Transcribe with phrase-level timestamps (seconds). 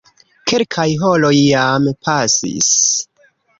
[0.51, 2.75] Kelkaj horoj jam pasis.